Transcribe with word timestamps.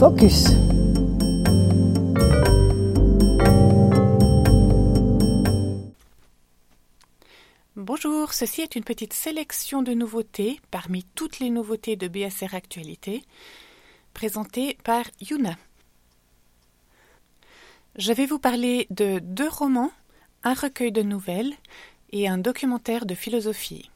Focus. 0.00 0.46
Bonjour, 7.76 8.32
ceci 8.32 8.62
est 8.62 8.76
une 8.76 8.82
petite 8.82 9.12
sélection 9.12 9.82
de 9.82 9.92
nouveautés 9.92 10.58
parmi 10.70 11.04
toutes 11.14 11.38
les 11.38 11.50
nouveautés 11.50 11.96
de 11.96 12.08
BSR 12.08 12.54
Actualité, 12.54 13.22
présentées 14.14 14.78
par 14.84 15.04
Yuna. 15.20 15.58
Je 17.96 18.14
vais 18.14 18.24
vous 18.24 18.38
parler 18.38 18.86
de 18.88 19.18
deux 19.18 19.50
romans, 19.50 19.92
un 20.44 20.54
recueil 20.54 20.92
de 20.92 21.02
nouvelles 21.02 21.52
et 22.08 22.26
un 22.26 22.38
documentaire 22.38 23.04
de 23.04 23.14
philosophie. 23.14 23.90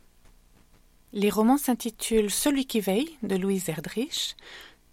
Les 1.15 1.31
romans 1.31 1.57
s'intitulent 1.57 2.31
Celui 2.31 2.67
qui 2.67 2.81
veille 2.81 3.17
de 3.23 3.37
Louise 3.37 3.71
Erdrich 3.71 4.37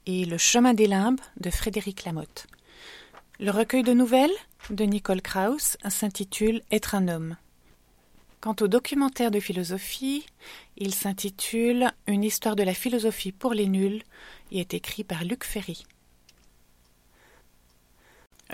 et 0.05 0.25
Le 0.25 0.37
chemin 0.37 0.73
des 0.73 0.87
limbes 0.87 1.19
de 1.39 1.49
Frédéric 1.49 2.05
Lamotte. 2.05 2.47
Le 3.39 3.51
recueil 3.51 3.83
de 3.83 3.93
nouvelles 3.93 4.31
de 4.69 4.83
Nicole 4.83 5.21
Krauss 5.21 5.77
s'intitule 5.89 6.61
Être 6.71 6.95
un 6.95 7.07
homme. 7.07 7.37
Quant 8.39 8.55
au 8.61 8.67
documentaire 8.67 9.31
de 9.31 9.39
philosophie, 9.39 10.25
il 10.77 10.93
s'intitule 10.93 11.91
Une 12.07 12.23
histoire 12.23 12.55
de 12.55 12.63
la 12.63 12.73
philosophie 12.73 13.31
pour 13.31 13.53
les 13.53 13.67
nuls 13.67 14.03
et 14.51 14.59
est 14.59 14.73
écrit 14.73 15.03
par 15.03 15.23
Luc 15.23 15.43
Ferry. 15.43 15.85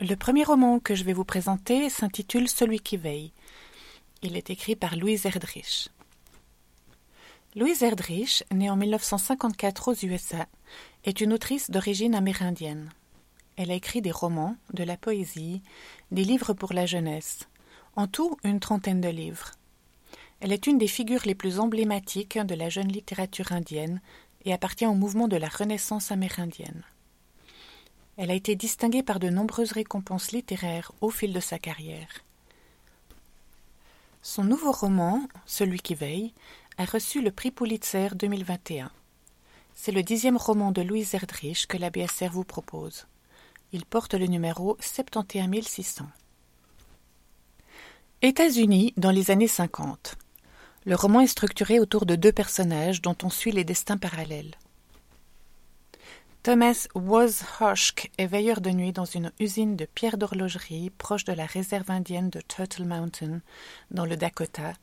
Le 0.02 0.16
premier 0.16 0.44
roman 0.44 0.80
que 0.80 0.96
je 0.96 1.04
vais 1.04 1.14
vous 1.14 1.26
présenter 1.26 1.90
s'intitule 1.90 2.50
Celui 2.50 2.80
qui 2.80 2.98
veille. 2.98 3.32
Il 4.22 4.36
est 4.36 4.50
écrit 4.50 4.76
par 4.76 4.96
Louise 4.96 5.26
Erdrich. 5.26 5.90
Louise 7.58 7.82
Erdrich, 7.82 8.44
née 8.54 8.70
en 8.70 8.76
1954 8.76 9.88
aux 9.88 10.06
USA, 10.06 10.46
est 11.06 11.22
une 11.22 11.34
autrice 11.34 11.72
d'origine 11.72 12.14
amérindienne. 12.14 12.92
Elle 13.56 13.72
a 13.72 13.74
écrit 13.74 14.04
des 14.04 14.12
romans, 14.12 14.56
de 14.74 14.84
la 14.84 14.96
poésie, 14.96 15.64
des 16.12 16.24
livres 16.24 16.54
pour 16.54 16.72
la 16.72 16.86
jeunesse, 16.86 17.48
en 17.96 18.06
tout 18.06 18.38
une 18.44 18.60
trentaine 18.60 19.02
de 19.02 19.10
livres. 19.10 19.54
Elle 20.40 20.52
est 20.52 20.68
une 20.68 20.78
des 20.78 20.88
figures 20.88 21.24
les 21.26 21.34
plus 21.34 21.60
emblématiques 21.60 22.38
de 22.38 22.54
la 22.54 22.70
jeune 22.70 22.92
littérature 22.92 23.52
indienne 23.52 24.02
et 24.46 24.54
appartient 24.54 24.86
au 24.86 24.94
mouvement 24.94 25.28
de 25.28 25.38
la 25.38 25.50
Renaissance 25.50 26.12
amérindienne. 26.12 26.84
Elle 28.18 28.30
a 28.30 28.36
été 28.36 28.56
distinguée 28.56 29.02
par 29.02 29.20
de 29.20 29.30
nombreuses 29.30 29.72
récompenses 29.72 30.32
littéraires 30.32 30.92
au 31.02 31.10
fil 31.10 31.34
de 31.34 31.40
sa 31.40 31.58
carrière. 31.58 32.24
Son 34.22 34.44
nouveau 34.44 34.74
roman, 34.74 35.28
Celui 35.46 35.80
qui 35.80 35.96
veille, 35.96 36.34
a 36.78 36.86
reçu 36.86 37.22
le 37.22 37.32
prix 37.32 37.50
Pulitzer 37.50 38.10
2021. 38.14 38.92
C'est 39.74 39.92
le 39.92 40.04
dixième 40.04 40.38
roman 40.38 40.72
de 40.72 40.82
Louise 40.84 41.16
Erdrich 41.16 41.66
que 41.66 41.78
la 41.78 41.90
BSR 41.90 42.30
vous 42.32 42.44
propose. 42.44 43.08
Il 43.72 43.84
porte 43.86 44.14
le 44.14 44.28
numéro 44.28 44.78
71600. 44.80 46.06
États-Unis 48.22 48.94
dans 48.96 49.10
les 49.10 49.32
années 49.32 49.48
50. 49.48 50.18
Le 50.86 50.96
roman 50.96 51.22
est 51.22 51.28
structuré 51.28 51.80
autour 51.80 52.06
de 52.06 52.16
deux 52.16 52.32
personnages 52.32 53.02
dont 53.02 53.18
on 53.24 53.30
suit 53.30 53.52
les 53.52 53.64
destins 53.64 53.98
parallèles. 53.98 54.56
Thomas 56.44 56.88
Wozhoshk 56.94 58.12
est 58.18 58.28
veilleur 58.28 58.62
de 58.62 58.70
nuit 58.70 58.94
dans 58.94 59.06
une 59.06 59.32
usine 59.40 59.76
de 59.76 59.86
pierres 59.86 60.18
d'horlogerie 60.18 60.92
proche 60.92 61.26
de 61.26 61.34
la 61.34 61.46
réserve 61.46 61.90
indienne 61.90 62.30
de 62.30 62.40
Turtle 62.40 62.86
Mountain, 62.86 63.42
dans 63.92 64.06
le 64.06 64.16
Dakota, 64.16 64.74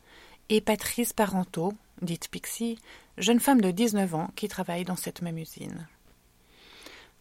et 0.51 0.61
Patrice 0.61 1.13
Parenteau, 1.13 1.73
dite 2.03 2.29
Pixie, 2.29 2.79
jeune 3.19 3.41
femme 3.41 3.61
de 3.61 3.71
19 3.71 4.15
ans 4.15 4.31
qui 4.37 4.49
travaille 4.49 4.85
dans 4.85 4.97
cette 4.97 5.23
même 5.23 5.39
usine. 5.39 5.87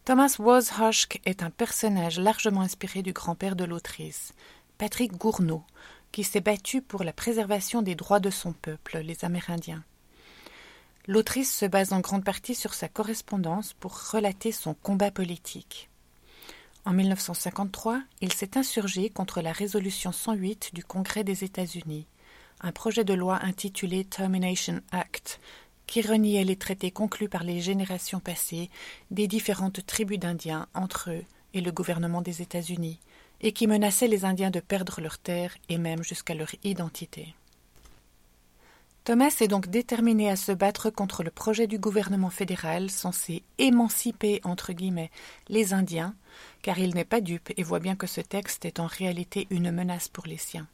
Thomas 0.04 0.36
Wozhoshk 0.38 1.20
est 1.24 1.42
un 1.42 1.50
personnage 1.50 2.20
largement 2.20 2.60
inspiré 2.60 3.02
du 3.02 3.12
grand-père 3.12 3.56
de 3.56 3.64
l'autrice, 3.64 4.34
Patrick 4.76 5.16
Gournaud, 5.16 5.64
qui 6.12 6.24
s'est 6.24 6.40
battu 6.40 6.82
pour 6.82 7.04
la 7.04 7.12
préservation 7.12 7.80
des 7.80 7.94
droits 7.94 8.20
de 8.20 8.30
son 8.30 8.52
peuple, 8.52 8.98
les 8.98 9.24
Amérindiens. 9.24 9.82
L'autrice 11.06 11.54
se 11.54 11.66
base 11.66 11.92
en 11.92 12.00
grande 12.00 12.24
partie 12.24 12.54
sur 12.54 12.74
sa 12.74 12.88
correspondance 12.88 13.72
pour 13.74 14.10
relater 14.10 14.52
son 14.52 14.74
combat 14.74 15.10
politique. 15.10 15.90
En 16.86 16.92
1953, 16.92 18.02
il 18.20 18.32
s'est 18.32 18.58
insurgé 18.58 19.08
contre 19.08 19.40
la 19.40 19.52
résolution 19.52 20.12
108 20.12 20.74
du 20.74 20.84
Congrès 20.84 21.24
des 21.24 21.44
États-Unis, 21.44 22.06
un 22.64 22.72
projet 22.72 23.04
de 23.04 23.12
loi 23.12 23.38
intitulé 23.42 24.04
Termination 24.06 24.80
Act, 24.90 25.38
qui 25.86 26.00
reniait 26.00 26.44
les 26.44 26.56
traités 26.56 26.90
conclus 26.90 27.28
par 27.28 27.44
les 27.44 27.60
générations 27.60 28.20
passées 28.20 28.70
des 29.10 29.28
différentes 29.28 29.84
tribus 29.84 30.18
d'Indiens 30.18 30.66
entre 30.72 31.10
eux 31.10 31.24
et 31.52 31.60
le 31.60 31.72
gouvernement 31.72 32.22
des 32.22 32.40
États-Unis, 32.40 33.00
et 33.42 33.52
qui 33.52 33.66
menaçait 33.66 34.08
les 34.08 34.24
Indiens 34.24 34.50
de 34.50 34.60
perdre 34.60 35.02
leurs 35.02 35.18
terres 35.18 35.54
et 35.68 35.76
même 35.76 36.02
jusqu'à 36.02 36.34
leur 36.34 36.48
identité. 36.64 37.34
Thomas 39.04 39.36
est 39.42 39.48
donc 39.48 39.68
déterminé 39.68 40.30
à 40.30 40.36
se 40.36 40.52
battre 40.52 40.88
contre 40.88 41.22
le 41.22 41.30
projet 41.30 41.66
du 41.66 41.78
gouvernement 41.78 42.30
fédéral 42.30 42.90
censé 42.90 43.42
émanciper 43.58 44.40
les 45.48 45.74
Indiens, 45.74 46.14
car 46.62 46.78
il 46.78 46.94
n'est 46.94 47.04
pas 47.04 47.20
dupe 47.20 47.52
et 47.58 47.62
voit 47.62 47.80
bien 47.80 47.94
que 47.94 48.06
ce 48.06 48.22
texte 48.22 48.64
est 48.64 48.80
en 48.80 48.86
réalité 48.86 49.46
une 49.50 49.70
menace 49.70 50.08
pour 50.08 50.26
les 50.26 50.38
siens. 50.38 50.66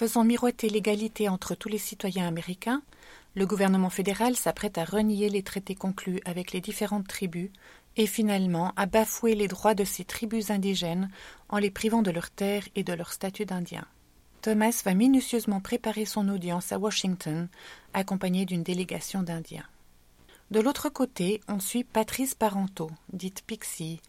Faisant 0.00 0.24
miroiter 0.24 0.70
l'égalité 0.70 1.28
entre 1.28 1.54
tous 1.54 1.68
les 1.68 1.76
citoyens 1.76 2.26
américains, 2.26 2.80
le 3.34 3.44
gouvernement 3.44 3.90
fédéral 3.90 4.34
s'apprête 4.34 4.78
à 4.78 4.86
renier 4.86 5.28
les 5.28 5.42
traités 5.42 5.74
conclus 5.74 6.22
avec 6.24 6.52
les 6.52 6.62
différentes 6.62 7.06
tribus 7.06 7.50
et 7.98 8.06
finalement 8.06 8.72
à 8.76 8.86
bafouer 8.86 9.34
les 9.34 9.46
droits 9.46 9.74
de 9.74 9.84
ces 9.84 10.04
tribus 10.04 10.48
indigènes 10.50 11.10
en 11.50 11.58
les 11.58 11.70
privant 11.70 12.00
de 12.00 12.10
leurs 12.10 12.30
terres 12.30 12.66
et 12.76 12.82
de 12.82 12.94
leur 12.94 13.12
statut 13.12 13.44
d'Indien. 13.44 13.84
Thomas 14.40 14.80
va 14.86 14.94
minutieusement 14.94 15.60
préparer 15.60 16.06
son 16.06 16.30
audience 16.30 16.72
à 16.72 16.78
Washington, 16.78 17.50
accompagné 17.92 18.46
d'une 18.46 18.62
délégation 18.62 19.22
d'Indiens. 19.22 19.68
De 20.50 20.60
l'autre 20.60 20.88
côté, 20.88 21.42
on 21.46 21.60
suit 21.60 21.84
Patrice 21.84 22.34
Parenteau, 22.34 22.90
dite 23.12 23.42
Pixie, 23.46 24.00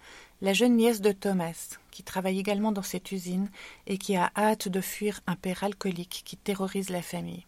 la 0.41 0.53
jeune 0.53 0.75
nièce 0.75 1.01
de 1.01 1.11
Thomas, 1.11 1.77
qui 1.91 2.03
travaille 2.03 2.39
également 2.39 2.71
dans 2.71 2.81
cette 2.81 3.11
usine 3.11 3.49
et 3.85 3.97
qui 3.97 4.15
a 4.15 4.31
hâte 4.35 4.67
de 4.67 4.81
fuir 4.81 5.21
un 5.27 5.35
père 5.35 5.63
alcoolique 5.63 6.23
qui 6.25 6.35
terrorise 6.35 6.89
la 6.89 7.01
famille. 7.01 7.45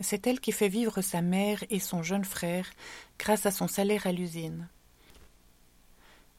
C'est 0.00 0.26
elle 0.26 0.40
qui 0.40 0.52
fait 0.52 0.68
vivre 0.68 1.02
sa 1.02 1.20
mère 1.20 1.62
et 1.70 1.80
son 1.80 2.02
jeune 2.02 2.24
frère 2.24 2.70
grâce 3.18 3.46
à 3.46 3.50
son 3.50 3.68
salaire 3.68 4.06
à 4.06 4.12
l'usine. 4.12 4.68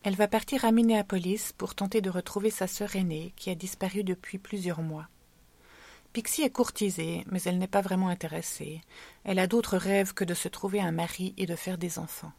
Elle 0.04 0.16
va 0.16 0.30
partir 0.30 0.64
à 0.64 0.72
Minneapolis 0.72 1.52
pour 1.58 1.76
tenter 1.76 2.02
de 2.02 2.10
retrouver 2.10 2.50
sa 2.50 2.68
sœur 2.68 2.96
aînée 2.96 3.34
qui 3.36 3.50
a 3.50 3.56
disparu 3.56 4.04
depuis 4.04 4.38
plusieurs 4.38 4.82
mois. 4.82 5.08
Pixie 6.14 6.42
est 6.42 6.50
courtisée, 6.50 7.26
mais 7.30 7.42
elle 7.44 7.60
n'est 7.60 7.68
pas 7.68 7.82
vraiment 7.82 8.08
intéressée. 8.08 8.82
Elle 9.24 9.38
a 9.38 9.46
d'autres 9.46 9.78
rêves 9.78 10.14
que 10.14 10.24
de 10.24 10.34
se 10.34 10.48
trouver 10.48 10.80
un 10.80 10.92
mari 10.92 11.36
et 11.38 11.46
de 11.46 11.56
faire 11.56 11.78
des 11.78 12.00
enfants. 12.00 12.32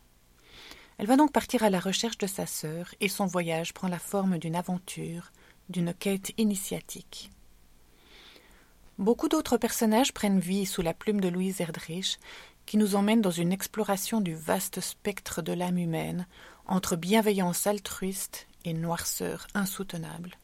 Elle 1.00 1.06
va 1.06 1.16
donc 1.16 1.32
partir 1.32 1.62
à 1.62 1.70
la 1.70 1.80
recherche 1.80 2.18
de 2.18 2.26
sa 2.26 2.44
sœur, 2.44 2.94
et 3.00 3.08
son 3.08 3.24
voyage 3.24 3.72
prend 3.72 3.88
la 3.88 3.98
forme 3.98 4.36
d'une 4.36 4.54
aventure, 4.54 5.32
d'une 5.70 5.94
quête 5.94 6.32
initiatique. 6.36 7.30
Beaucoup 8.98 9.30
d'autres 9.30 9.56
personnages 9.56 10.12
prennent 10.12 10.40
vie 10.40 10.66
sous 10.66 10.82
la 10.82 10.92
plume 10.92 11.22
de 11.22 11.28
Louise 11.28 11.58
Erdrich, 11.62 12.18
qui 12.66 12.76
nous 12.76 12.96
emmène 12.96 13.22
dans 13.22 13.30
une 13.30 13.50
exploration 13.50 14.20
du 14.20 14.34
vaste 14.34 14.82
spectre 14.82 15.40
de 15.40 15.54
l'âme 15.54 15.78
humaine, 15.78 16.26
entre 16.66 16.96
bienveillance 16.96 17.66
altruiste 17.66 18.46
et 18.66 18.74
noirceur 18.74 19.46
insoutenable. 19.54 20.36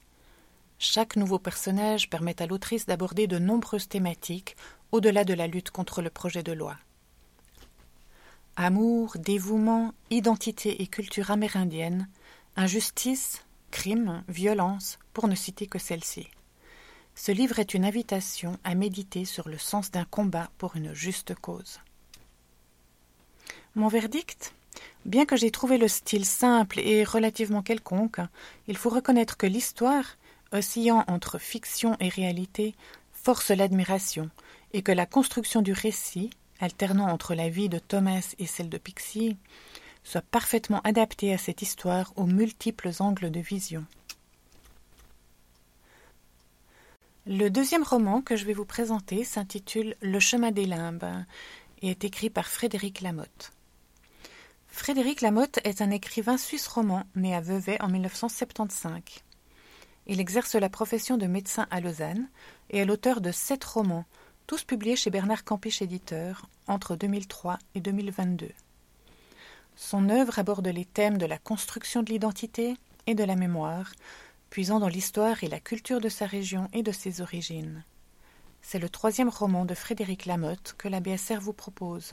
Chaque 0.79 1.17
nouveau 1.17 1.39
personnage 1.39 2.09
permet 2.09 2.41
à 2.41 2.47
l'autrice 2.47 2.87
d'aborder 2.87 3.27
de 3.27 3.39
nombreuses 3.39 3.89
thématiques 3.89 4.57
au-delà 4.91 5.25
de 5.25 5.35
la 5.35 5.49
lutte 5.49 5.71
contre 5.71 6.01
le 6.01 6.09
projet 6.09 6.43
de 6.43 6.53
loi. 6.53 6.79
Amour, 8.59 9.19
dévouement, 9.19 9.93
identité 10.09 10.81
et 10.81 10.87
culture 10.87 11.31
amérindienne, 11.31 12.09
injustice, 12.57 13.45
crime, 13.71 14.25
violence, 14.29 14.99
pour 15.13 15.29
ne 15.29 15.35
citer 15.35 15.67
que 15.67 15.79
celle-ci. 15.79 16.27
Ce 17.15 17.33
livre 17.33 17.59
est 17.59 17.75
une 17.75 17.85
invitation 17.85 18.59
à 18.65 18.75
méditer 18.75 19.27
sur 19.27 19.51
le 19.51 19.59
sens 19.59 19.91
d'un 19.91 20.07
combat 20.07 20.51
pour 20.57 20.75
une 20.75 20.95
juste 20.95 21.35
cause. 21.35 21.81
Mon 23.75 23.89
verdict? 23.89 24.55
Bien 25.05 25.27
que 25.27 25.37
j'ai 25.37 25.51
trouvé 25.51 25.77
le 25.77 25.89
style 25.89 26.25
simple 26.25 26.81
et 26.81 27.05
relativement 27.05 27.63
quelconque, 27.63 28.21
il 28.69 28.79
faut 28.79 28.91
reconnaître 28.91 29.37
que 29.37 29.47
l'histoire, 29.47 30.17
oscillant 30.53 31.05
entre 31.09 31.39
fiction 31.39 31.97
et 32.01 32.09
réalité, 32.09 32.75
force 33.13 33.51
l'admiration, 33.51 34.31
et 34.73 34.81
que 34.81 34.93
la 34.93 35.05
construction 35.05 35.61
du 35.61 35.73
récit, 35.73 36.31
alternant 36.61 37.09
entre 37.09 37.35
la 37.35 37.49
vie 37.49 37.69
de 37.69 37.79
Thomas 37.79 38.35
et 38.39 38.47
celle 38.47 38.69
de 38.69 38.79
Pixie, 38.79 39.37
soit 40.05 40.23
parfaitement 40.23 40.81
adapté 40.83 41.33
à 41.33 41.39
cette 41.39 41.63
histoire 41.63 42.13
aux 42.17 42.27
multiples 42.27 42.91
angles 43.01 43.31
de 43.31 43.41
vision. 43.41 43.85
Le 47.27 47.49
deuxième 47.49 47.83
roman 47.83 48.23
que 48.23 48.37
je 48.37 48.45
vais 48.45 48.53
vous 48.53 48.65
présenter 48.65 49.25
s'intitule 49.25 49.97
Le 50.01 50.21
chemin 50.21 50.53
des 50.53 50.65
limbes 50.65 51.25
et 51.83 51.91
est 51.91 52.05
écrit 52.05 52.31
par 52.31 52.47
Frédéric 52.47 53.01
Lamotte. 53.01 53.53
Frédéric 54.69 55.23
Lamotte 55.23 55.59
est 55.65 55.83
un 55.83 55.91
écrivain 55.91 56.37
suisse 56.37 56.69
roman 56.69 57.03
né 57.17 57.35
à 57.35 57.41
Vevey 57.41 57.79
en 57.81 57.89
1975. 57.89 59.01
Il 60.07 60.21
exerce 60.21 60.55
la 60.55 60.69
profession 60.69 61.17
de 61.17 61.27
médecin 61.27 61.67
à 61.71 61.81
Lausanne 61.81 62.29
et 62.71 62.79
est 62.79 62.85
l'auteur 62.85 63.21
de 63.21 63.33
sept 63.33 63.65
romans, 63.65 64.05
tous 64.47 64.63
publiés 64.63 64.97
chez 64.97 65.11
Bernard 65.11 65.45
Campiche 65.45 65.83
éditeur 65.83 66.49
entre 66.69 66.95
2003 66.95 67.59
et 67.75 67.81
2022. 67.81 68.49
Son 69.75 70.09
œuvre 70.09 70.39
aborde 70.39 70.69
les 70.69 70.85
thèmes 70.85 71.19
de 71.19 71.27
la 71.27 71.39
construction 71.39 72.03
de 72.03 72.13
l'identité 72.13 72.77
et 73.09 73.17
de 73.17 73.25
la 73.25 73.35
mémoire, 73.35 73.93
puisant 74.49 74.79
dans 74.79 74.89
l'histoire 74.89 75.43
et 75.43 75.49
la 75.49 75.59
culture 75.59 76.01
de 76.01 76.09
sa 76.09 76.27
région 76.27 76.69
et 76.73 76.85
de 76.85 76.93
ses 76.93 77.21
origines. 77.21 77.85
C'est 78.63 78.79
le 78.79 78.89
troisième 78.89 79.29
roman 79.29 79.65
de 79.65 79.75
Frédéric 79.75 80.27
Lamotte 80.27 80.77
que 80.79 80.89
la 80.89 81.01
BSR 81.01 81.41
vous 81.41 81.53
propose. 81.53 82.13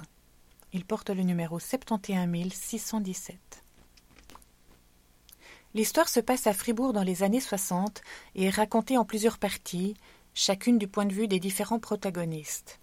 Il 0.71 0.85
porte 0.85 1.11
le 1.11 1.21
numéro 1.21 1.59
71617. 1.59 3.37
L'histoire 5.75 6.09
se 6.09 6.19
passe 6.19 6.47
à 6.47 6.53
Fribourg 6.53 6.93
dans 6.93 7.03
les 7.03 7.21
années 7.21 7.39
60 7.39 8.01
et 8.35 8.45
est 8.45 8.49
racontée 8.49 8.97
en 8.97 9.05
plusieurs 9.05 9.37
parties, 9.37 9.95
chacune 10.33 10.77
du 10.77 10.87
point 10.87 11.05
de 11.05 11.13
vue 11.13 11.27
des 11.27 11.39
différents 11.39 11.79
protagonistes. 11.79 12.79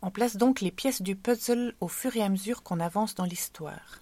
On 0.00 0.10
place 0.10 0.36
donc 0.36 0.60
les 0.60 0.70
pièces 0.70 1.02
du 1.02 1.14
puzzle 1.14 1.74
au 1.80 1.88
fur 1.88 2.16
et 2.16 2.22
à 2.22 2.28
mesure 2.28 2.62
qu'on 2.62 2.80
avance 2.80 3.14
dans 3.14 3.24
l'histoire. 3.24 4.00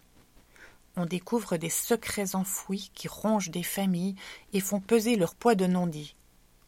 On 0.96 1.06
découvre 1.06 1.56
des 1.56 1.70
secrets 1.70 2.34
enfouis 2.34 2.90
qui 2.94 3.08
rongent 3.08 3.50
des 3.50 3.62
familles 3.62 4.16
et 4.52 4.60
font 4.60 4.80
peser 4.80 5.16
leur 5.16 5.34
poids 5.34 5.54
de 5.54 5.66
non-dit. 5.66 6.14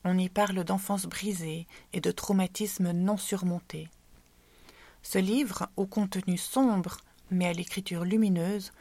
On 0.05 0.19
y 0.19 0.29
parle 0.29 0.65
d'enfance 0.65 1.07
brisée 1.07 1.67
et 1.93 2.01
de 2.01 2.11
traumatismes 2.11 2.93
non 2.93 3.17
surmontés. 3.17 3.89
Ce 5.03 5.19
livre, 5.19 5.69
au 5.77 5.87
contenu 5.87 6.37
sombre 6.37 6.99
mais 7.31 7.47
à 7.47 7.53
l'écriture 7.53 8.05
lumineuse, 8.05 8.73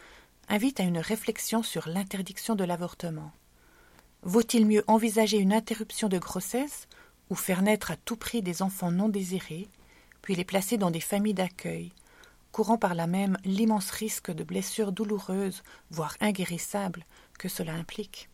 invite 0.50 0.80
à 0.80 0.84
une 0.84 1.00
réflexion 1.00 1.64
sur 1.64 1.88
l'interdiction 1.88 2.56
de 2.56 2.66
l'avortement. 2.66 3.32
Vaut-il 4.24 4.68
mieux 4.68 4.84
envisager 4.88 5.38
une 5.38 5.54
interruption 5.54 6.10
de 6.10 6.20
grossesse 6.20 6.88
ou 7.32 7.36
faire 7.36 7.62
naître 7.62 7.92
à 7.92 7.96
tout 7.96 8.18
prix 8.18 8.42
des 8.42 8.62
enfants 8.62 8.92
non 8.92 9.08
désirés, 9.08 9.70
puis 10.22 10.36
les 10.36 10.44
placer 10.44 10.78
dans 10.78 10.92
des 10.92 11.00
familles 11.00 11.34
d'accueil, 11.34 11.94
courant 12.52 12.78
par 12.78 12.94
là 12.94 13.08
même 13.08 13.38
l'immense 13.46 13.90
risque 13.90 14.32
de 14.32 14.44
blessures 14.44 14.92
douloureuses, 14.92 15.64
voire 15.90 16.18
inguérissables, 16.20 17.06
que 17.40 17.48
cela 17.48 17.74
implique 17.74 18.30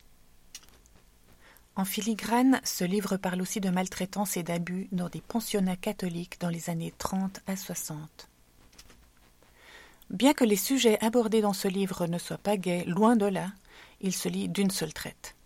En 1.76 1.84
filigrane, 1.84 2.60
ce 2.64 2.82
livre 2.82 3.16
parle 3.16 3.40
aussi 3.40 3.60
de 3.60 3.70
maltraitance 3.70 4.36
et 4.36 4.42
d'abus 4.42 4.88
dans 4.90 5.08
des 5.08 5.20
pensionnats 5.20 5.76
catholiques 5.76 6.40
dans 6.40 6.50
les 6.50 6.68
années 6.68 6.92
30 6.98 7.40
à 7.46 7.56
60. 7.56 8.28
Bien 10.10 10.34
que 10.34 10.44
les 10.44 10.56
sujets 10.56 10.98
abordés 11.04 11.40
dans 11.40 11.52
ce 11.52 11.68
livre 11.68 12.08
ne 12.08 12.18
soient 12.18 12.36
pas 12.36 12.56
gais, 12.56 12.82
loin 12.84 13.14
de 13.14 13.26
là, 13.26 13.52
il 14.00 14.12
se 14.12 14.28
lit 14.28 14.48
d'une 14.48 14.70
seule 14.70 14.92
traite. 14.92 15.36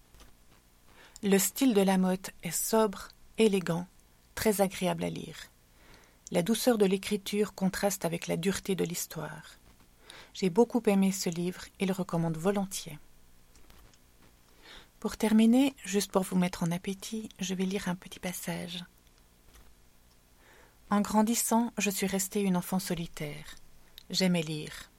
Le 1.22 1.36
style 1.36 1.74
de 1.74 1.82
la 1.82 1.98
motte 1.98 2.30
est 2.42 2.50
sobre, 2.50 3.08
élégant, 3.38 3.86
très 4.34 4.60
agréable 4.60 5.04
à 5.04 5.10
lire. 5.10 5.36
La 6.30 6.42
douceur 6.42 6.78
de 6.78 6.86
l'écriture 6.86 7.54
contraste 7.54 8.04
avec 8.04 8.26
la 8.26 8.36
dureté 8.36 8.74
de 8.74 8.84
l'histoire. 8.84 9.58
J'ai 10.34 10.50
beaucoup 10.50 10.82
aimé 10.86 11.12
ce 11.12 11.28
livre 11.28 11.64
et 11.78 11.86
le 11.86 11.92
recommande 11.92 12.36
volontiers. 12.36 12.98
Pour 14.98 15.16
terminer, 15.16 15.74
juste 15.84 16.12
pour 16.12 16.22
vous 16.22 16.38
mettre 16.38 16.62
en 16.62 16.70
appétit, 16.70 17.28
je 17.40 17.54
vais 17.54 17.64
lire 17.64 17.88
un 17.88 17.96
petit 17.96 18.20
passage. 18.20 18.84
En 20.90 21.00
grandissant, 21.00 21.72
je 21.78 21.90
suis 21.90 22.06
restée 22.06 22.40
une 22.40 22.56
enfant 22.56 22.78
solitaire. 22.78 23.56
J'aimais 24.10 24.42
lire. 24.42 24.90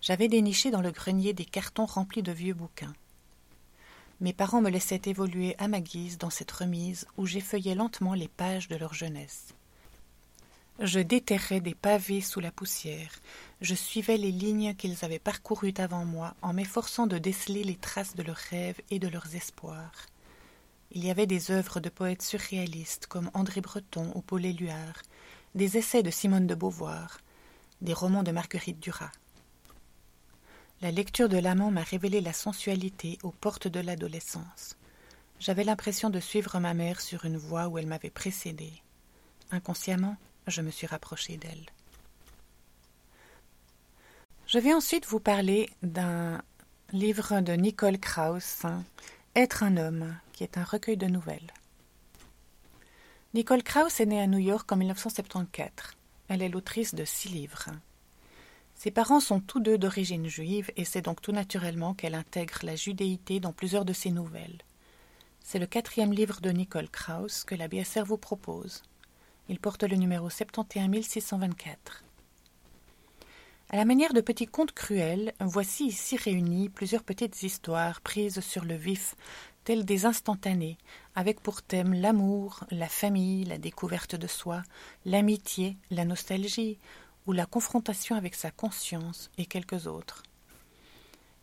J'avais 0.00 0.28
déniché 0.28 0.70
dans 0.70 0.80
le 0.80 0.92
grenier 0.92 1.32
des 1.32 1.44
cartons 1.44 1.86
remplis 1.86 2.22
de 2.22 2.32
vieux 2.32 2.54
bouquins. 2.54 2.94
Mes 4.20 4.32
parents 4.32 4.60
me 4.60 4.70
laissaient 4.70 5.02
évoluer 5.06 5.54
à 5.58 5.68
ma 5.68 5.80
guise 5.80 6.18
dans 6.18 6.30
cette 6.30 6.50
remise 6.50 7.06
où 7.16 7.26
j'effeuillais 7.26 7.76
lentement 7.76 8.14
les 8.14 8.26
pages 8.26 8.66
de 8.66 8.74
leur 8.74 8.92
jeunesse. 8.92 9.54
Je 10.80 11.00
déterrais 11.00 11.60
des 11.60 11.74
pavés 11.74 12.20
sous 12.20 12.40
la 12.40 12.50
poussière, 12.50 13.10
je 13.60 13.74
suivais 13.74 14.16
les 14.16 14.30
lignes 14.30 14.74
qu'ils 14.74 15.04
avaient 15.04 15.18
parcourues 15.18 15.74
avant 15.78 16.04
moi 16.04 16.34
en 16.42 16.52
m'efforçant 16.52 17.08
de 17.08 17.18
déceler 17.18 17.64
les 17.64 17.76
traces 17.76 18.14
de 18.14 18.22
leurs 18.22 18.36
rêves 18.36 18.80
et 18.90 19.00
de 19.00 19.08
leurs 19.08 19.34
espoirs. 19.34 20.06
Il 20.92 21.04
y 21.04 21.10
avait 21.10 21.26
des 21.26 21.50
œuvres 21.50 21.80
de 21.80 21.88
poètes 21.88 22.22
surréalistes 22.22 23.06
comme 23.06 23.30
André 23.34 23.60
Breton 23.60 24.12
ou 24.14 24.20
Paul 24.20 24.44
Éluard, 24.44 25.02
des 25.54 25.76
essais 25.76 26.02
de 26.02 26.10
Simone 26.10 26.46
de 26.46 26.54
Beauvoir, 26.54 27.18
des 27.80 27.92
romans 27.92 28.22
de 28.22 28.32
Marguerite 28.32 28.80
Duras. 28.80 29.12
La 30.80 30.92
lecture 30.92 31.28
de 31.28 31.38
l'amant 31.38 31.72
m'a 31.72 31.82
révélé 31.82 32.20
la 32.20 32.32
sensualité 32.32 33.18
aux 33.24 33.32
portes 33.32 33.66
de 33.66 33.80
l'adolescence. 33.80 34.76
J'avais 35.40 35.64
l'impression 35.64 36.08
de 36.08 36.20
suivre 36.20 36.60
ma 36.60 36.72
mère 36.72 37.00
sur 37.00 37.24
une 37.24 37.36
voie 37.36 37.66
où 37.66 37.78
elle 37.78 37.88
m'avait 37.88 38.10
précédée. 38.10 38.72
Inconsciemment, 39.50 40.16
je 40.46 40.62
me 40.62 40.70
suis 40.70 40.86
rapprochée 40.86 41.36
d'elle. 41.36 41.66
Je 44.46 44.60
vais 44.60 44.72
ensuite 44.72 45.06
vous 45.06 45.18
parler 45.18 45.68
d'un 45.82 46.40
livre 46.92 47.40
de 47.40 47.54
Nicole 47.54 47.98
Krauss, 47.98 48.62
Être 49.34 49.64
un 49.64 49.78
homme, 49.78 50.16
qui 50.32 50.44
est 50.44 50.58
un 50.58 50.64
recueil 50.64 50.96
de 50.96 51.06
nouvelles. 51.06 51.52
Nicole 53.34 53.64
Krauss 53.64 53.98
est 53.98 54.06
née 54.06 54.20
à 54.20 54.28
New 54.28 54.38
York 54.38 54.70
en 54.70 54.76
1974. 54.76 55.96
Elle 56.28 56.42
est 56.42 56.48
l'autrice 56.48 56.94
de 56.94 57.04
six 57.04 57.30
livres. 57.30 57.70
Ses 58.78 58.92
parents 58.92 59.18
sont 59.18 59.40
tous 59.40 59.58
deux 59.58 59.76
d'origine 59.76 60.28
juive 60.28 60.70
et 60.76 60.84
c'est 60.84 61.02
donc 61.02 61.20
tout 61.20 61.32
naturellement 61.32 61.94
qu'elle 61.94 62.14
intègre 62.14 62.60
la 62.62 62.76
judéité 62.76 63.40
dans 63.40 63.52
plusieurs 63.52 63.84
de 63.84 63.92
ses 63.92 64.12
nouvelles. 64.12 64.58
C'est 65.42 65.58
le 65.58 65.66
quatrième 65.66 66.12
livre 66.12 66.40
de 66.40 66.50
Nicole 66.50 66.88
Krauss 66.88 67.42
que 67.42 67.56
la 67.56 67.66
BSR 67.66 68.04
vous 68.04 68.18
propose. 68.18 68.84
Il 69.48 69.58
porte 69.58 69.82
le 69.82 69.96
numéro 69.96 70.30
71624. 70.30 72.04
À 73.70 73.76
la 73.76 73.84
manière 73.84 74.14
de 74.14 74.20
petits 74.20 74.46
contes 74.46 74.72
cruels, 74.72 75.34
voici 75.40 75.86
ici 75.86 76.16
réunies 76.16 76.68
plusieurs 76.68 77.02
petites 77.02 77.42
histoires 77.42 78.00
prises 78.00 78.38
sur 78.40 78.64
le 78.64 78.76
vif, 78.76 79.16
telles 79.64 79.84
des 79.84 80.06
instantanés, 80.06 80.78
avec 81.16 81.40
pour 81.40 81.62
thème 81.62 81.94
l'amour, 81.94 82.62
la 82.70 82.88
famille, 82.88 83.44
la 83.44 83.58
découverte 83.58 84.14
de 84.14 84.28
soi, 84.28 84.62
l'amitié, 85.04 85.76
la 85.90 86.04
nostalgie, 86.04 86.78
ou 87.28 87.32
la 87.32 87.44
confrontation 87.44 88.16
avec 88.16 88.34
sa 88.34 88.50
conscience 88.50 89.30
et 89.36 89.44
quelques 89.44 89.86
autres. 89.86 90.22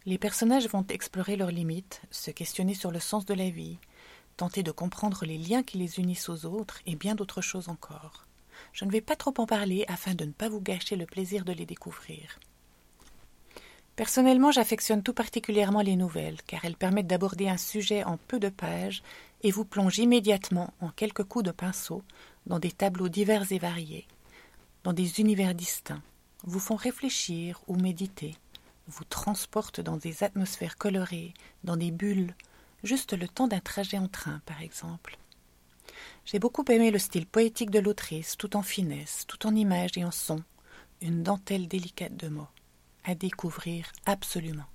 Les 0.07 0.17
personnages 0.17 0.67
vont 0.67 0.85
explorer 0.89 1.35
leurs 1.35 1.51
limites, 1.51 2.01
se 2.09 2.31
questionner 2.31 2.73
sur 2.73 2.89
le 2.89 2.99
sens 2.99 3.23
de 3.25 3.35
la 3.35 3.51
vie, 3.51 3.77
tenter 4.35 4.63
de 4.63 4.71
comprendre 4.71 5.25
les 5.25 5.37
liens 5.37 5.61
qui 5.61 5.77
les 5.77 5.99
unissent 5.99 6.27
aux 6.27 6.47
autres 6.47 6.79
et 6.87 6.95
bien 6.95 7.13
d'autres 7.13 7.41
choses 7.41 7.69
encore. 7.69 8.25
Je 8.73 8.83
ne 8.83 8.91
vais 8.91 8.99
pas 8.99 9.15
trop 9.15 9.33
en 9.37 9.45
parler 9.45 9.85
afin 9.87 10.15
de 10.15 10.25
ne 10.25 10.31
pas 10.31 10.49
vous 10.49 10.59
gâcher 10.59 10.95
le 10.95 11.05
plaisir 11.05 11.45
de 11.45 11.53
les 11.53 11.67
découvrir. 11.67 12.39
Personnellement, 13.95 14.51
j'affectionne 14.51 15.03
tout 15.03 15.13
particulièrement 15.13 15.81
les 15.81 15.95
nouvelles, 15.95 16.41
car 16.47 16.65
elles 16.65 16.75
permettent 16.75 17.07
d'aborder 17.07 17.47
un 17.47 17.57
sujet 17.57 18.03
en 18.03 18.17
peu 18.17 18.39
de 18.39 18.49
pages 18.49 19.03
et 19.43 19.51
vous 19.51 19.65
plongent 19.65 19.99
immédiatement, 19.99 20.73
en 20.81 20.89
quelques 20.89 21.23
coups 21.23 21.45
de 21.45 21.51
pinceau, 21.51 22.01
dans 22.47 22.59
des 22.59 22.71
tableaux 22.71 23.07
divers 23.07 23.51
et 23.51 23.59
variés, 23.59 24.07
dans 24.85 24.93
des 24.93 25.19
univers 25.19 25.55
distincts, 25.55 26.03
vous 26.43 26.59
font 26.59 26.75
réfléchir 26.75 27.59
ou 27.67 27.75
méditer, 27.75 28.35
vous 28.85 29.03
transportent 29.03 29.81
dans 29.81 29.97
des 29.97 30.23
atmosphères 30.23 30.77
colorées, 30.77 31.33
dans 31.63 31.75
des 31.75 31.89
bulles, 31.89 32.35
juste 32.83 33.13
le 33.13 33.27
temps 33.27 33.47
d'un 33.47 33.59
trajet 33.59 33.97
en 33.97 34.07
train, 34.07 34.43
par 34.45 34.61
exemple. 34.61 35.17
J'ai 36.23 36.37
beaucoup 36.37 36.63
aimé 36.69 36.91
le 36.91 36.99
style 36.99 37.25
poétique 37.25 37.71
de 37.71 37.79
l'autrice, 37.79 38.37
tout 38.37 38.55
en 38.55 38.61
finesse, 38.61 39.25
tout 39.27 39.47
en 39.47 39.55
images 39.55 39.97
et 39.97 40.05
en 40.05 40.11
sons, 40.11 40.43
une 41.01 41.23
dentelle 41.23 41.67
délicate 41.67 42.15
de 42.15 42.27
mots, 42.27 42.47
à 43.05 43.15
découvrir 43.15 43.91
absolument. 44.05 44.69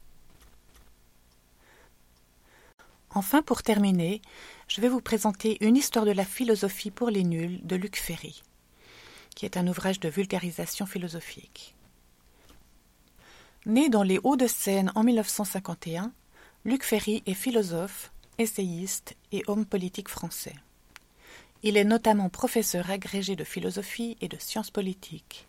Enfin, 3.10 3.42
pour 3.42 3.62
terminer, 3.62 4.22
je 4.66 4.80
vais 4.80 4.88
vous 4.88 5.00
présenter 5.00 5.56
une 5.64 5.76
histoire 5.76 6.04
de 6.04 6.10
la 6.10 6.24
philosophie 6.24 6.90
pour 6.90 7.10
les 7.10 7.22
nuls 7.22 7.60
de 7.62 7.76
Luc 7.76 7.96
Ferry 7.96 8.42
qui 9.34 9.44
est 9.44 9.56
un 9.56 9.66
ouvrage 9.66 10.00
de 10.00 10.08
vulgarisation 10.08 10.86
philosophique. 10.86 11.74
Né 13.66 13.88
dans 13.88 14.02
les 14.02 14.18
Hauts-de-Seine 14.22 14.90
en 14.94 15.02
1951, 15.02 16.12
Luc 16.64 16.82
Ferry 16.82 17.22
est 17.26 17.34
philosophe, 17.34 18.12
essayiste 18.38 19.16
et 19.32 19.42
homme 19.46 19.66
politique 19.66 20.08
français. 20.08 20.54
Il 21.62 21.76
est 21.76 21.84
notamment 21.84 22.30
professeur 22.30 22.90
agrégé 22.90 23.36
de 23.36 23.44
philosophie 23.44 24.16
et 24.20 24.28
de 24.28 24.38
sciences 24.38 24.70
politiques. 24.70 25.46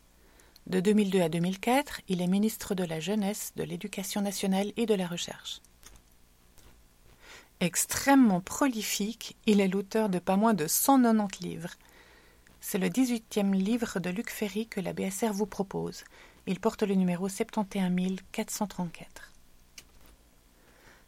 De 0.67 0.79
2002 0.79 1.21
à 1.21 1.29
2004, 1.29 2.01
il 2.09 2.21
est 2.21 2.27
ministre 2.27 2.75
de 2.75 2.83
la 2.83 2.99
Jeunesse, 2.99 3.53
de 3.55 3.63
l'Éducation 3.63 4.21
nationale 4.21 4.73
et 4.77 4.85
de 4.85 4.93
la 4.93 5.07
Recherche. 5.07 5.61
Extrêmement 7.61 8.41
prolifique, 8.41 9.37
il 9.45 9.61
est 9.61 9.67
l'auteur 9.67 10.09
de 10.09 10.19
pas 10.19 10.35
moins 10.35 10.53
de 10.53 10.67
190 10.67 11.39
livres, 11.41 11.75
c'est 12.61 12.77
le 12.77 12.89
dix-huitième 12.89 13.53
livre 13.53 13.99
de 13.99 14.09
Luc 14.11 14.29
Ferry 14.29 14.67
que 14.67 14.79
la 14.79 14.93
BSR 14.93 15.33
vous 15.33 15.47
propose. 15.47 16.03
Il 16.45 16.59
porte 16.59 16.83
le 16.83 16.95
numéro 16.95 17.27
71434. 17.27 19.31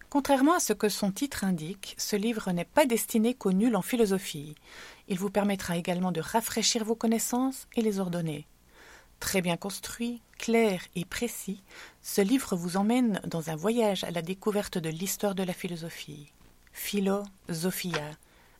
Contrairement 0.09 0.55
à 0.55 0.59
ce 0.59 0.73
que 0.73 0.89
son 0.89 1.11
titre 1.11 1.43
indique, 1.43 1.95
ce 1.97 2.15
livre 2.15 2.51
n'est 2.51 2.65
pas 2.65 2.85
destiné 2.85 3.35
qu'aux 3.35 3.51
nuls 3.51 3.75
en 3.75 3.81
philosophie. 3.81 4.55
Il 5.07 5.17
vous 5.17 5.29
permettra 5.29 5.77
également 5.77 6.11
de 6.11 6.21
rafraîchir 6.21 6.83
vos 6.83 6.95
connaissances 6.95 7.67
et 7.75 7.81
les 7.81 7.99
ordonner. 7.99 8.47
Très 9.19 9.41
bien 9.41 9.57
construit, 9.57 10.21
clair 10.37 10.81
et 10.95 11.05
précis, 11.05 11.63
ce 12.01 12.21
livre 12.21 12.55
vous 12.55 12.77
emmène 12.77 13.21
dans 13.25 13.49
un 13.49 13.55
voyage 13.55 14.03
à 14.03 14.11
la 14.11 14.21
découverte 14.21 14.77
de 14.77 14.89
l'histoire 14.89 15.33
de 15.33 15.43
la 15.43 15.53
philosophie. 15.53 16.31
Philosophia, 16.73 18.11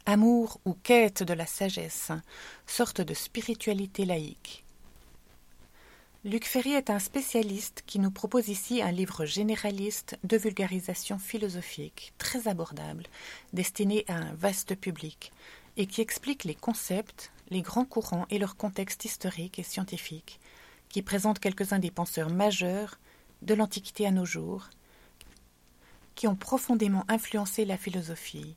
amour 0.06 0.60
ou 0.66 0.74
quête 0.74 1.24
de 1.24 1.34
la 1.34 1.46
sagesse, 1.46 2.12
sorte 2.68 3.02
de 3.02 3.14
spiritualité 3.14 4.06
laïque. 4.06 4.64
Luc 6.26 6.46
Ferry 6.46 6.72
est 6.72 6.90
un 6.90 7.00
spécialiste 7.00 7.84
qui 7.86 8.00
nous 8.00 8.12
propose 8.12 8.48
ici 8.48 8.82
un 8.82 8.92
livre 8.92 9.26
généraliste 9.26 10.18
de 10.24 10.38
vulgarisation 10.38 11.20
philosophique, 11.20 12.14
très 12.18 12.48
abordable, 12.48 13.04
destiné 13.52 14.06
à 14.08 14.16
un 14.16 14.34
vaste 14.34 14.76
public, 14.76 15.34
et 15.76 15.86
qui 15.86 16.00
explique 16.00 16.46
les 16.46 16.56
concepts, 16.56 17.32
les 17.50 17.62
grands 17.62 17.84
courants 17.84 18.26
et 18.30 18.40
leur 18.40 18.56
contexte 18.56 19.04
historique 19.04 19.60
et 19.60 19.64
scientifique, 19.64 20.40
qui 20.88 21.02
présente 21.02 21.40
quelques-uns 21.40 21.80
des 21.80 21.92
penseurs 21.92 22.30
majeurs 22.30 23.00
de 23.42 23.54
l'Antiquité 23.54 24.08
à 24.08 24.12
nos 24.12 24.26
jours, 24.26 24.70
qui 26.16 26.28
ont 26.28 26.36
profondément 26.36 27.04
influencé 27.10 27.66
la 27.66 27.78
philosophie. 27.78 28.56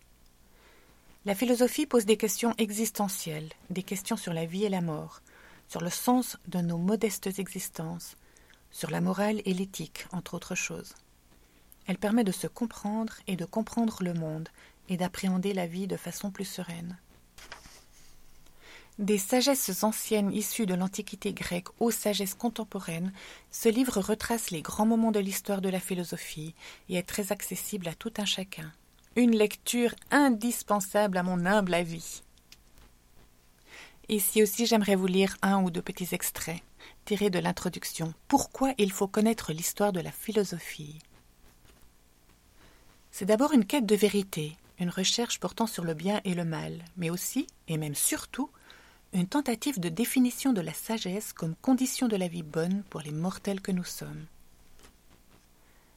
La 1.27 1.35
philosophie 1.35 1.87
pose 1.87 2.07
des 2.07 2.17
questions 2.17 2.55
existentielles, 2.57 3.49
des 3.69 3.83
questions 3.83 4.17
sur 4.17 4.33
la 4.33 4.47
vie 4.47 4.65
et 4.65 4.69
la 4.69 4.81
mort, 4.81 5.23
sur 5.67 5.81
le 5.81 5.91
sens 5.91 6.39
de 6.47 6.61
nos 6.61 6.79
modestes 6.79 7.41
existences, 7.41 8.17
sur 8.71 8.93
la 8.93 9.01
morale 9.01 9.43
et 9.45 9.53
l'éthique, 9.53 10.07
entre 10.13 10.35
autres 10.35 10.55
choses. 10.55 10.95
Elle 11.89 11.99
permet 11.99 12.23
de 12.23 12.31
se 12.31 12.47
comprendre 12.47 13.15
et 13.27 13.35
de 13.35 13.45
comprendre 13.45 14.05
le 14.05 14.15
monde 14.15 14.49
et 14.89 14.97
d'appréhender 14.97 15.53
la 15.53 15.67
vie 15.67 15.89
de 15.89 15.97
façon 15.97 16.31
plus 16.31 16.45
sereine. 16.45 16.97
Des 19.01 19.19
sagesses 19.19 19.83
anciennes 19.83 20.33
issues 20.33 20.67
de 20.67 20.75
l'Antiquité 20.75 21.33
grecque 21.33 21.71
aux 21.81 21.91
sagesses 21.91 22.35
contemporaines, 22.35 23.13
ce 23.51 23.69
livre 23.69 24.01
retrace 24.01 24.53
les 24.53 24.63
grands 24.63 24.87
moments 24.87 25.11
de 25.11 25.19
l'histoire 25.19 25.61
de 25.61 25.71
la 25.71 25.81
philosophie 25.81 26.55
et 26.89 26.95
est 26.95 27.03
très 27.03 27.33
accessible 27.33 27.89
à 27.89 27.95
tout 27.95 28.13
un 28.19 28.27
chacun. 28.27 28.73
Une 29.17 29.35
lecture 29.35 29.95
indispensable 30.11 31.17
à 31.17 31.23
mon 31.23 31.47
humble 31.47 31.73
avis. 31.73 32.23
Ici 34.11 34.43
aussi, 34.43 34.67
j'aimerais 34.67 34.95
vous 34.95 35.07
lire 35.07 35.39
un 35.41 35.63
ou 35.63 35.71
deux 35.71 35.81
petits 35.81 36.15
extraits 36.15 36.63
tirés 37.07 37.31
de 37.31 37.39
l'introduction. 37.39 38.13
Pourquoi 38.29 38.75
il 38.77 38.93
faut 38.93 39.09
connaître 39.09 39.55
l'histoire 39.55 39.93
de 39.93 40.01
la 40.01 40.13
philosophie? 40.13 40.99
C'est 43.11 43.25
d'abord 43.25 43.53
une 43.53 43.65
quête 43.65 43.87
de 43.87 43.97
vérité, 43.97 44.55
une 44.79 44.91
recherche 44.91 45.41
portant 45.41 45.67
sur 45.67 45.85
le 45.85 45.95
bien 45.95 46.21
et 46.25 46.35
le 46.35 46.45
mal, 46.45 46.85
mais 46.99 47.09
aussi, 47.09 47.47
et 47.69 47.79
même 47.79 47.95
surtout, 47.95 48.51
une 49.15 49.27
tentative 49.27 49.81
de 49.81 49.89
définition 49.89 50.53
de 50.53 50.61
la 50.61 50.75
sagesse 50.75 51.33
comme 51.33 51.55
condition 51.63 52.07
de 52.07 52.17
la 52.17 52.29
vie 52.29 52.43
bonne 52.43 52.83
pour 52.91 53.01
les 53.01 53.13
mortels 53.13 53.63
que 53.63 53.73
nous 53.73 53.85
sommes. 53.85 54.27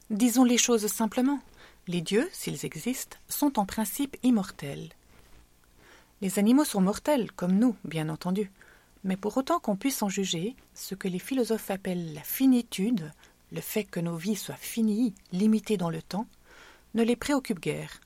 Disons 0.08 0.44
les 0.44 0.58
choses 0.58 0.86
simplement. 0.86 1.40
Les 1.88 2.00
dieux, 2.00 2.28
s'ils 2.32 2.64
existent, 2.64 3.16
sont 3.28 3.58
en 3.58 3.66
principe 3.66 4.16
immortels. 4.22 4.90
Les 6.20 6.38
animaux 6.38 6.64
sont 6.64 6.80
mortels, 6.80 7.32
comme 7.32 7.58
nous, 7.58 7.76
bien 7.84 8.08
entendu, 8.08 8.50
mais 9.04 9.16
pour 9.16 9.36
autant 9.36 9.58
qu'on 9.58 9.76
puisse 9.76 10.02
en 10.02 10.08
juger, 10.08 10.54
ce 10.74 10.94
que 10.94 11.08
les 11.08 11.18
philosophes 11.18 11.70
appellent 11.70 12.12
la 12.12 12.22
finitude, 12.22 13.10
le 13.52 13.60
fait 13.60 13.84
que 13.84 14.00
nos 14.00 14.16
vies 14.16 14.36
soient 14.36 14.54
finies, 14.56 15.14
limitées 15.32 15.78
dans 15.78 15.90
le 15.90 16.02
temps, 16.02 16.26
ne 16.94 17.02
les 17.02 17.16
préoccupe 17.16 17.60
guère. 17.60 18.00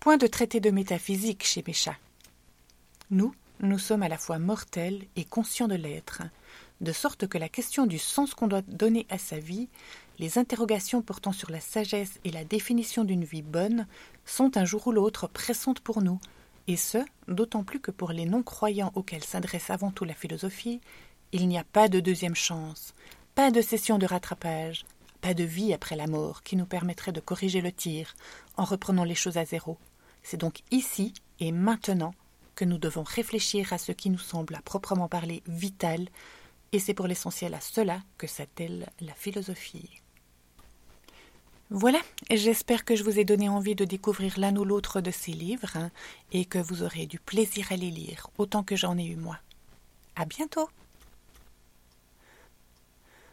Point 0.00 0.16
de 0.16 0.26
traité 0.26 0.60
de 0.60 0.70
métaphysique 0.70 1.44
chez 1.44 1.62
Méchat. 1.66 1.96
Nous, 3.10 3.34
nous 3.60 3.78
sommes 3.78 4.02
à 4.02 4.08
la 4.08 4.18
fois 4.18 4.38
mortels 4.38 5.04
et 5.14 5.24
conscients 5.24 5.68
de 5.68 5.74
l'être, 5.76 6.22
de 6.80 6.92
sorte 6.92 7.26
que 7.26 7.38
la 7.38 7.48
question 7.48 7.86
du 7.86 7.98
sens 7.98 8.34
qu'on 8.34 8.48
doit 8.48 8.62
donner 8.62 9.06
à 9.08 9.18
sa 9.18 9.38
vie, 9.38 9.68
les 10.18 10.38
interrogations 10.38 11.02
portant 11.02 11.32
sur 11.32 11.50
la 11.50 11.60
sagesse 11.60 12.20
et 12.24 12.30
la 12.30 12.44
définition 12.44 13.04
d'une 13.04 13.24
vie 13.24 13.42
bonne, 13.42 13.86
sont 14.24 14.56
un 14.56 14.64
jour 14.64 14.86
ou 14.86 14.92
l'autre 14.92 15.26
pressantes 15.28 15.80
pour 15.80 16.02
nous, 16.02 16.20
et 16.68 16.76
ce, 16.76 16.98
d'autant 17.28 17.64
plus 17.64 17.80
que 17.80 17.90
pour 17.90 18.12
les 18.12 18.24
non-croyants 18.24 18.92
auxquels 18.94 19.24
s'adresse 19.24 19.70
avant 19.70 19.90
tout 19.90 20.04
la 20.04 20.14
philosophie, 20.14 20.80
il 21.32 21.48
n'y 21.48 21.58
a 21.58 21.64
pas 21.64 21.88
de 21.88 22.00
deuxième 22.00 22.34
chance, 22.34 22.94
pas 23.34 23.50
de 23.50 23.60
session 23.60 23.98
de 23.98 24.06
rattrapage, 24.06 24.84
pas 25.20 25.34
de 25.34 25.44
vie 25.44 25.72
après 25.72 25.96
la 25.96 26.06
mort 26.06 26.42
qui 26.42 26.56
nous 26.56 26.66
permettrait 26.66 27.12
de 27.12 27.20
corriger 27.20 27.60
le 27.60 27.72
tir 27.72 28.14
en 28.56 28.64
reprenant 28.64 29.04
les 29.04 29.14
choses 29.14 29.36
à 29.36 29.44
zéro. 29.44 29.78
C'est 30.22 30.36
donc 30.36 30.60
ici 30.70 31.14
et 31.40 31.52
maintenant 31.52 32.14
que 32.54 32.64
nous 32.64 32.78
devons 32.78 33.02
réfléchir 33.02 33.72
à 33.72 33.78
ce 33.78 33.92
qui 33.92 34.10
nous 34.10 34.18
semble 34.18 34.54
à 34.54 34.62
proprement 34.62 35.08
parler 35.08 35.42
vital, 35.46 36.08
et 36.72 36.78
c'est 36.78 36.94
pour 36.94 37.06
l'essentiel 37.06 37.54
à 37.54 37.60
cela 37.60 38.00
que 38.18 38.26
s'attelle 38.26 38.90
la 39.00 39.14
philosophie. 39.14 40.02
Voilà, 41.70 41.98
j'espère 42.30 42.84
que 42.84 42.94
je 42.94 43.02
vous 43.02 43.18
ai 43.18 43.24
donné 43.24 43.48
envie 43.48 43.74
de 43.74 43.84
découvrir 43.84 44.38
l'un 44.38 44.54
ou 44.56 44.64
l'autre 44.64 45.00
de 45.00 45.10
ces 45.10 45.32
livres 45.32 45.76
hein, 45.76 45.90
et 46.30 46.44
que 46.44 46.58
vous 46.58 46.84
aurez 46.84 47.06
du 47.06 47.18
plaisir 47.18 47.72
à 47.72 47.76
les 47.76 47.90
lire 47.90 48.30
autant 48.38 48.62
que 48.62 48.76
j'en 48.76 48.96
ai 48.96 49.04
eu 49.04 49.16
moi. 49.16 49.38
À 50.14 50.26
bientôt! 50.26 50.68